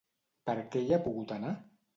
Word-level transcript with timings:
Per 0.49 0.55
què 0.75 0.81
hi 0.85 0.97
ha 0.97 1.01
pogut 1.05 1.37
anar? 1.39 1.57